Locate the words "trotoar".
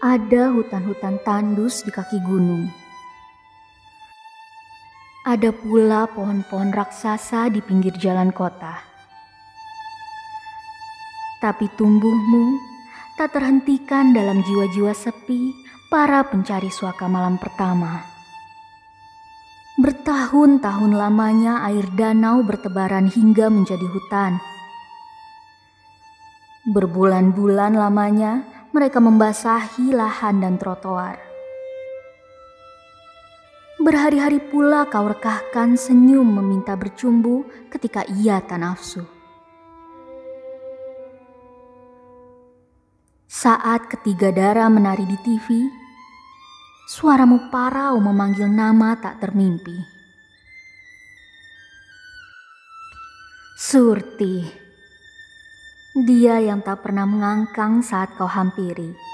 30.54-31.18